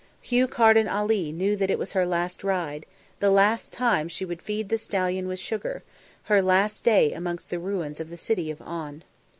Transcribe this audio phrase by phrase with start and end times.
[0.19, 2.87] Hugh Carden Ali knew that it was her last ride;
[3.19, 5.83] the last time she would feed the stallion with sugar;
[6.23, 9.03] her last day amongst the ruins of the City of On.